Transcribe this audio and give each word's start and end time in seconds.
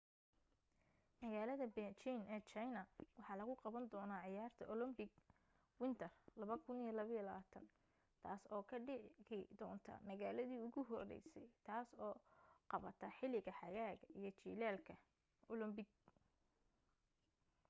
magaalada 1.21 1.65
beijing 1.75 2.21
ee 2.33 2.41
china 2.51 2.81
waxaa 3.11 3.35
lagu 3.39 3.53
qaban 3.63 3.85
doona 3.93 4.17
ciyaarta 4.25 4.63
olympic 4.73 5.11
winter 5.81 6.11
2022 6.37 7.61
taas 8.23 8.41
oo 8.53 8.63
ka 8.69 8.77
dhigi 8.87 9.39
doonta 9.59 9.91
magaladi 10.09 10.55
ugu 10.65 10.81
horeysay 10.91 11.47
taas 11.67 11.87
oo 12.05 12.15
qabata 12.71 13.07
xiliga 13.17 13.51
xagaaga 13.59 14.07
iyo 14.19 14.29
jilaalka 14.43 14.93
olympic 15.53 15.89